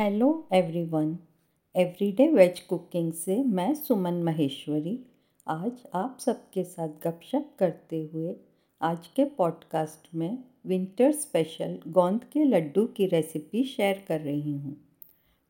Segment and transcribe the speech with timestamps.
[0.00, 1.18] Hello everyone
[1.76, 4.98] everyday veg cooking से मैं सुमन महेश्वरी।
[5.48, 8.36] आज आप सबके साथ गपशप करते हुए
[8.82, 14.76] आज के पॉडकास्ट में विंटर स्पेशल गोंद के लड्डू की रेसिपी शेयर कर रही हूँ।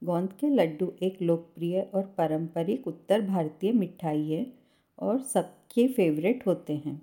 [0.05, 4.53] गोंद के लड्डू एक लोकप्रिय और पारंपरिक उत्तर भारतीय मिठाई है
[4.99, 7.03] और सबके फेवरेट होते हैं।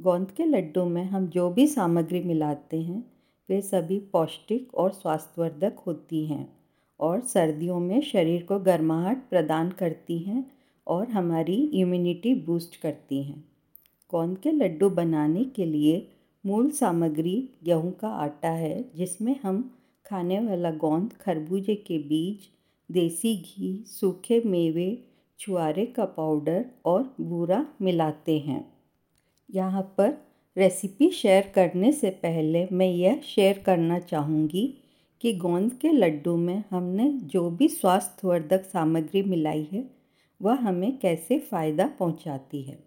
[0.00, 3.04] गोंद के लड्डू में हम जो भी सामग्री मिलाते हैं,
[3.48, 6.63] वे सभी पौष्टिक और स्वास्थ्यवर्धक होती हैं।
[7.00, 10.44] और सर्दियों में शरीर को गर्माहट प्रदान करती हैं
[10.86, 13.44] और हमारी इम्यूनिटी बूस्ट करती हैं।
[14.10, 16.08] गोंद के लड्डू बनाने के लिए
[16.46, 19.74] मूल सामग्री गेहूँ का आटा है, जिसमें हम
[20.06, 22.48] खाने वाला गोंद, खरबूजे के बीज,
[22.90, 25.04] देसी घी, सूखे मेवे,
[25.38, 28.74] छुआरे का पाउडर और बूरा मिलाते हैं।
[29.50, 30.12] यहाँ पर
[30.56, 34.83] रेसिपी शेयर करने से पहले मैं यह शेयर करना चाहूँगी
[35.24, 39.90] कि गोंद के लड्डू में हमने जो भी स्वास्थ्यवर्धक सामग्री मिलाई है,
[40.42, 42.78] वह हमें कैसे फ़ायदा पहुंचाती है?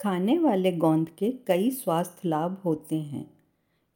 [0.00, 3.30] खाने वाले गोंद के कई स्वास्थ्य लाभ होते हैं।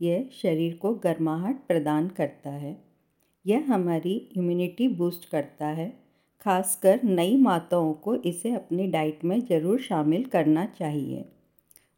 [0.03, 2.84] यह शरीर को गर्माहट प्रदान करता है।
[3.47, 5.98] यह हमारी इम्यूनिटी बूस्ट करता है।
[6.41, 11.25] खासकर नई माताओं को इसे अपनी डाइट में ज़रूर शामिल करना चाहिए।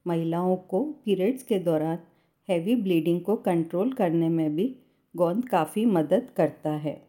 [0.07, 1.99] महिलाओं को पीरियड्स के दौरान
[2.49, 4.77] हैवी ब्लीडिंग को कंट्रोल करने में भी
[5.17, 7.07] गोंद काफ़ी मदद करता है।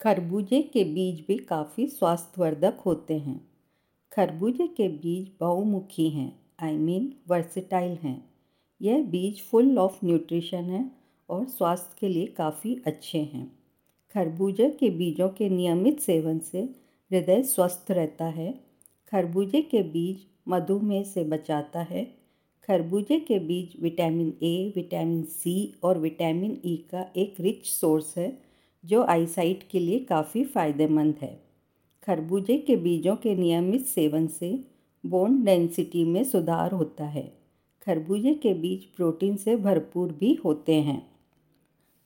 [0.00, 3.50] खरबूजे के बीज भी काफ़ी स्वास्थ्यवर्धक होते हैं।
[4.12, 8.30] खरबूजे के बीज बहुमुखी हैं आई मीन वर्सिटाइल हैं।
[8.82, 10.90] यह बीज फुल ऑफ़ न्यूट्रिशन है
[11.28, 13.58] और स्वास्थ्य के लिए काफ़ी अच्छे हैं।
[14.14, 16.60] खरबूजे के बीजों के नियमित सेवन से
[17.10, 18.60] हृदय स्वस्थ रहता है।
[19.08, 22.17] खरबूजे के बीज मधुमेह से बचाता है
[22.68, 28.38] खरबूजे के बीज विटामिन ए विटामिन सी और विटामिन ई का एक रिच सोर्स है,
[28.84, 31.40] जो आईसाइट के लिए काफ़ी फ़ायदेमंद है।
[32.02, 34.64] खरबूजे के बीजों के नियमित सेवन से
[35.06, 37.32] बोन डेंसिटी में सुधार होता है।
[37.82, 41.06] खरबूजे के बीज प्रोटीन से भरपूर भी होते हैं।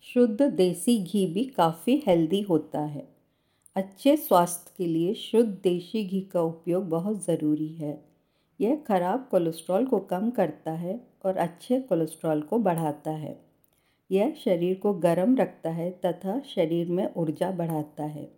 [0.02, 3.08] शुद्ध देसी घी भी काफ़ी हेल्दी होता है।
[3.76, 8.11] अच्छे स्वास्थ्य के लिए शुद्ध देसी घी का उपयोग बहुत ज़रूरी है।
[8.62, 13.44] यह खराब कोलेस्ट्रॉल को कम करता है और अच्छे कोलेस्ट्रॉल को बढ़ाता है।
[14.10, 18.32] यह शरीर को गर्म रखता है तथा शरीर में ऊर्जा बढ़ाता है।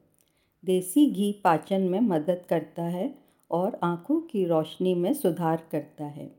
[0.64, 3.14] देसी घी पाचन में मदद करता है
[3.50, 6.36] और आँखों की रोशनी में सुधार करता है।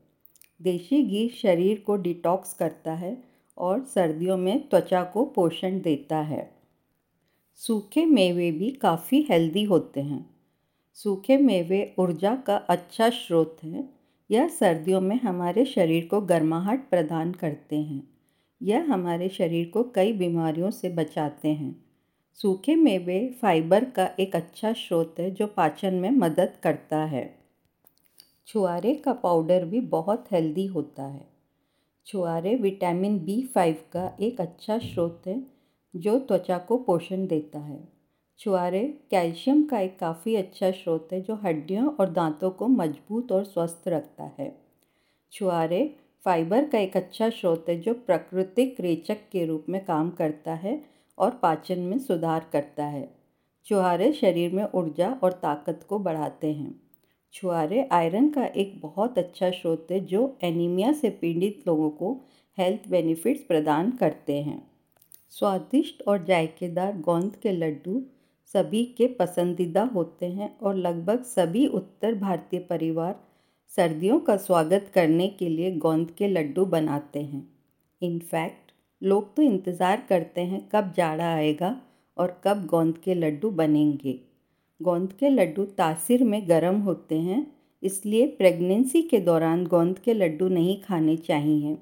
[0.62, 3.24] देसी घी शरीर को डिटॉक्स करता है
[3.58, 6.50] और सर्दियों में त्वचा को पोषण देता है।
[7.56, 10.35] सूखे मेवे भी काफ़ी हेल्दी होते हैं।
[10.96, 13.98] सूखे मेवे ऊर्जा का अच्छा स्रोत हैं।
[14.30, 18.08] यह सर्दियों में हमारे शरीर को गर्माहट प्रदान करते हैं।
[18.62, 21.84] यह हमारे शरीर को कई बीमारियों से बचाते हैं।
[22.34, 27.38] सूखे मेवे फाइबर का एक अच्छा स्रोत है जो पाचन में मदद करता है।
[28.46, 31.26] छुआरे का पाउडर भी बहुत हेल्दी होता है।
[32.06, 35.46] छुआरे विटामिन बी फाइव का एक अच्छा स्रोत है
[35.96, 37.95] जो त्वचा को पोषण देता है।
[38.38, 43.44] छुआरे कैल्शियम का एक काफ़ी अच्छा स्रोत है, जो हड्डियों और दांतों को मज़बूत और
[43.44, 44.58] स्वस्थ रखता है।
[45.32, 50.54] छुआरे फाइबर का एक अच्छा स्रोत है, जो प्राकृतिक रेचक के रूप में काम करता
[50.54, 50.84] है
[51.18, 53.16] और पाचन में सुधार करता है।
[53.64, 56.80] छुहारे शरीर में ऊर्जा और ताकत को बढ़ाते हैं।
[57.32, 62.20] छुआरे आयरन का एक बहुत अच्छा स्रोत है, जो एनीमिया से पीड़ित लोगों को
[62.58, 64.70] हेल्थ बेनिफिट्स प्रदान करते हैं।
[65.30, 68.02] स्वादिष्ट और जायकेदार गोंद के लड्डू
[68.54, 73.14] सभी के पसंदीदा होते हैं और लगभग सभी उत्तर भारतीय परिवार
[73.72, 77.46] सर्दियों का स्वागत करने के लिए गोंद के लड्डू बनाते हैं।
[78.02, 81.74] इनफैक्ट लोग तो इंतज़ार करते हैं कब जाड़ा आएगा
[82.16, 84.18] और कब गोंद के लड्डू बनेंगे।
[84.80, 87.46] गोंद के लड्डू तासीर में गर्म होते हैं,
[87.82, 91.76] इसलिए प्रेगनेंसी के दौरान गोंद के लड्डू नहीं खाने चाहिए।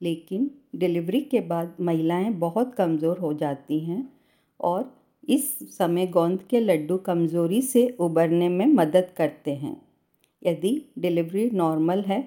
[0.00, 4.02] लेकिन डिलीवरी के बाद महिलाएँ बहुत कमज़ोर हो जाती हैं
[4.60, 4.94] और
[5.28, 9.76] इस समय गोंद के लड्डू कमज़ोरी से उबरने में मदद करते हैं।
[10.42, 12.22] यदि डिलीवरी नॉर्मल है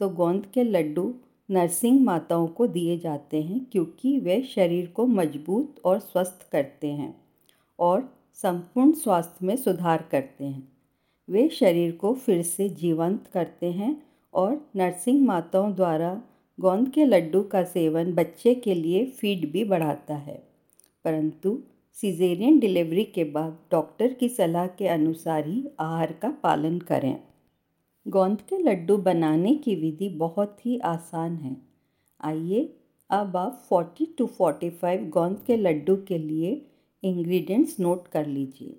[0.00, 1.14] तो गोंद के लड्डू
[1.48, 7.14] नर्सिंग माताओं को दिए जाते हैं क्योंकि वे शरीर को मज़बूत और स्वस्थ करते हैं
[7.78, 10.68] और संपूर्ण स्वास्थ्य में सुधार करते हैं।
[11.28, 13.96] वे शरीर को फिर से जीवंत करते हैं
[14.34, 16.14] और नर्सिंग माताओं द्वारा
[16.58, 20.42] गोंद के लड्डू का सेवन बच्चे के लिए फ़ीड भी बढ़ाता है।
[21.04, 21.58] परंतु
[21.96, 27.16] सीजेरियन डिलीवरी के बाद डॉक्टर की सलाह के अनुसार ही आहार का पालन करें।
[28.06, 31.56] गोंद के लड्डू बनाने की विधि बहुत ही आसान है।
[32.20, 32.62] आइए
[33.10, 36.50] अब आप 40 टू 45 गोंद के लड्डू के लिए
[37.02, 38.76] इंग्रेडिएंट्स नोट कर लीजिए।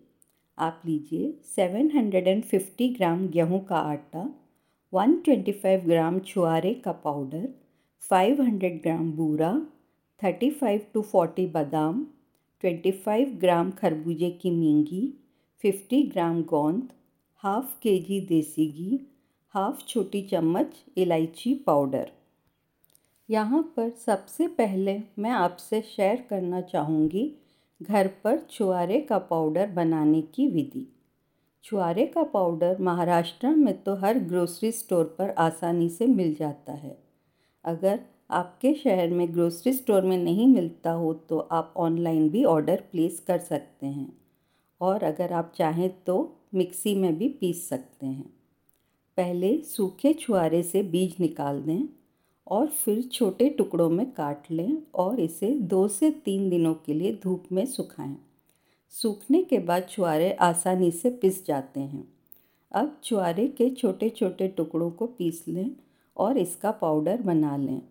[0.58, 4.28] आप लीजिए 750 ग्राम गेहूँ का आटा
[4.94, 7.48] 125 ग्राम छुआरे का पाउडर
[8.02, 9.54] 500 ग्राम बूरा
[10.22, 12.06] 35 टू 40 बादाम
[12.64, 15.02] 25 ग्राम खरबूजे की मींगी
[15.64, 16.90] 50 ग्राम गोंद
[17.44, 19.00] हाफ़ के जी देसी घी
[19.54, 22.12] हाफ़ छोटी चम्मच इलायची पाउडर।
[23.30, 27.26] यहाँ पर सबसे पहले मैं आपसे शेयर करना चाहूँगी
[27.82, 30.88] घर पर छुआरे का पाउडर बनाने की विधि।
[31.64, 36.98] छुआरे का पाउडर महाराष्ट्र में तो हर ग्रोसरी स्टोर पर आसानी से मिल जाता है।
[37.66, 42.84] अगर आपके शहर में ग्रोसरी स्टोर में नहीं मिलता हो तो आप ऑनलाइन भी ऑर्डर
[42.92, 44.12] प्लेस कर सकते हैं।
[44.82, 46.16] और अगर आप चाहें तो
[46.54, 48.30] मिक्सी में भी पीस सकते हैं।
[49.18, 51.88] पहले सूखे छुआरे से बीज निकाल दें
[52.48, 57.20] और फिर छोटे टुकड़ों में काट लें और इसे दो से तीन दिनों के लिए
[57.24, 58.16] धूप में सुखाएँ।
[58.94, 62.08] सूखने के बाद छुआरे आसानी से पिस जाते हैं।
[62.72, 65.72] अब छुआरे के छोटे छोटे टुकड़ों को पीस लें
[66.18, 67.82] और इसका पाउडर बना लें।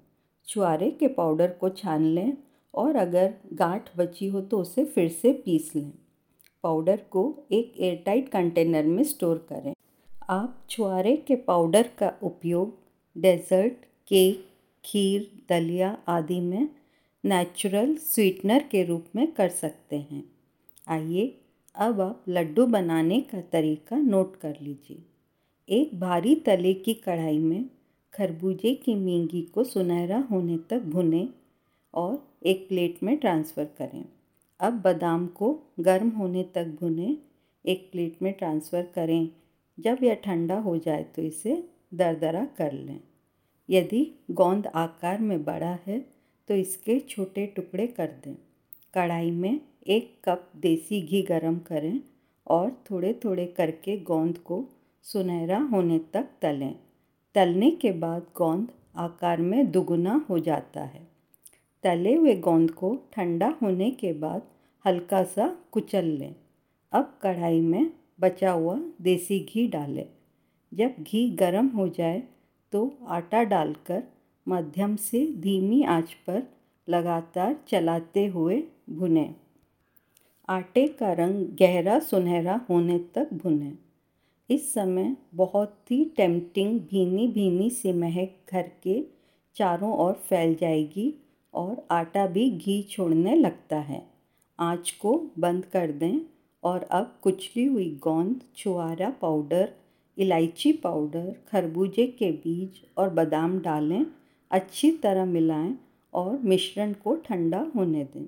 [0.48, 2.32] छुआरे के पाउडर को छान लें
[2.74, 5.92] और अगर गांठ बची हो तो उसे फिर से पीस लें।
[6.64, 7.22] पाउडर को
[7.52, 9.72] एक एयरटाइट कंटेनर में स्टोर करें।
[10.30, 12.74] आप छुआरे के पाउडर का उपयोग
[13.16, 13.72] डेज़र्ट,
[14.08, 14.46] केक,
[14.84, 16.68] खीर, दलिया आदि में
[17.24, 20.24] नेचुरल स्वीटनर के रूप में कर सकते हैं।
[20.88, 21.26] आइए
[21.74, 25.02] अब आप लड्डू बनाने का तरीका नोट कर लीजिए।
[25.68, 27.64] एक भारी तले की कढ़ाई में
[28.14, 31.28] खरबूजे की मींगी को सुनहरा होने तक भुनें
[31.94, 34.04] और एक प्लेट में ट्रांसफ़र करें।
[34.60, 35.48] अब बादाम को
[35.80, 37.16] गर्म होने तक भुनें,
[37.64, 39.28] एक प्लेट में ट्रांसफ़र करें।
[39.78, 41.56] जब यह ठंडा हो जाए तो इसे
[41.94, 43.00] दरदरा कर लें।
[43.68, 45.98] यदि गोंद आकार में बड़ा है
[46.48, 48.34] तो इसके छोटे टुकड़े कर दें।
[48.94, 52.00] कढ़ाई में एक कप देसी घी गरम करें
[52.46, 54.64] और थोड़े थोड़े करके गोंद को
[55.04, 56.74] सुनहरा होने तक तलें।
[57.34, 61.00] तलने के बाद गोंद आकार में दुगुना हो जाता है।
[61.84, 64.42] तले हुए गोंद को ठंडा होने के बाद
[64.84, 66.34] हल्का सा कुचल लें।
[66.92, 70.06] अब कढ़ाई में बचा हुआ देसी घी डालें।
[70.72, 72.22] जब घी गर्म हो जाए
[72.72, 74.02] तो आटा डालकर
[74.46, 76.42] मध्यम से धीमी आँच पर
[76.88, 79.34] लगातार चलाते हुए भुनें।
[80.48, 83.78] आटे का रंग गहरा सुनहरा होने तक भुनें।
[84.52, 89.04] इस समय बहुत ही टेम्पटिंग भीनी भीनी सी महक घर के
[89.56, 91.14] चारों ओर फैल जाएगी
[91.54, 94.06] और आटा भी घी छोड़ने लगता है।
[94.60, 96.20] आँच को बंद कर दें
[96.64, 99.72] और अब कुचली हुई गोंद छुआरा पाउडर,
[100.18, 104.06] इलायची पाउडर, खरबूजे के बीज और बादाम डालें,
[104.50, 105.74] अच्छी तरह मिलाएँ
[106.14, 108.26] और मिश्रण को ठंडा होने दें।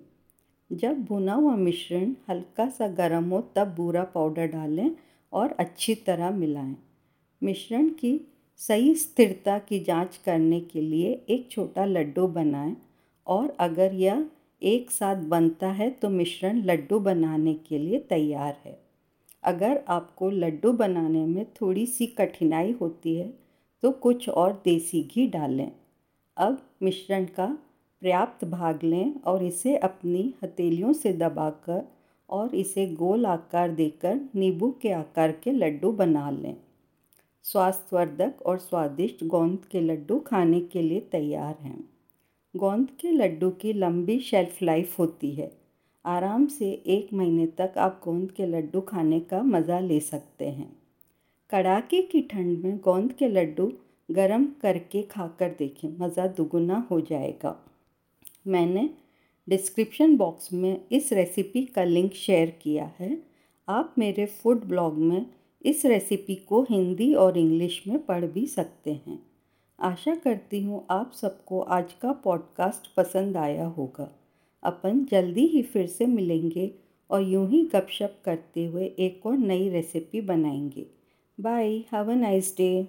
[0.73, 4.91] जब भुना हुआ मिश्रण हल्का सा गर्म हो तब बूरा पाउडर डालें
[5.35, 6.77] और अच्छी तरह मिलाएँ।
[7.43, 8.21] मिश्रण की
[8.61, 12.77] सही स्थिरता की जाँच करने के लिए एक छोटा लड्डू बनाएँ
[13.27, 14.27] और अगर यह
[14.63, 18.79] एक साथ बनता है तो मिश्रण लड्डू बनाने के लिए तैयार है।
[19.43, 23.33] अगर आपको लड्डू बनाने में थोड़ी सी कठिनाई होती है
[23.83, 25.71] तो कुछ और देसी घी डालें।
[26.37, 27.47] अब मिश्रण का
[28.03, 31.83] पर्याप्त भाग लें और इसे अपनी हथेलियों से दबाकर
[32.29, 36.57] और इसे गोल आकार देकर नींबू के आकार के लड्डू बना लें।
[37.45, 41.85] स्वास्थ्यवर्धक और स्वादिष्ट गोंद के लड्डू खाने के लिए तैयार हैं।
[42.55, 45.51] गोंद के लड्डू की लंबी शेल्फ लाइफ होती है।
[46.05, 50.73] आराम से एक महीने तक आप गोंद के लड्डू खाने का मज़ा ले सकते हैं।
[51.51, 53.73] कड़ाके की ठंड में गोंद के लड्डू
[54.09, 57.57] गरम करके खाकर देखें, मज़ा दुगुना हो जाएगा।
[58.47, 58.89] मैंने
[59.49, 63.23] डिस्क्रिप्शन बॉक्स में इस रेसिपी का लिंक शेयर किया है।
[63.69, 65.27] आप मेरे फ़ूड ब्लॉग में
[65.63, 69.27] इस रेसिपी को हिंदी और इंग्लिश में पढ़ भी सकते हैं।
[69.81, 74.21] आशा करती हूँ आप सबको आज का पॉडकास्ट पसंद आया होगा।
[74.63, 76.75] अपन जल्दी ही फिर से मिलेंगे
[77.11, 80.87] और यूँ ही गपशप करते हुए एक और नई रेसिपी बनाएँगे।
[81.41, 82.89] Bye have a nice day